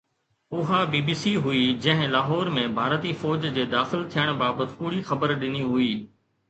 [0.53, 5.05] اها B B C هئي جنهن لاهور ۾ ڀارتي فوج جي داخل ٿيڻ بابت ڪوڙي
[5.11, 5.91] خبر ڏني هئي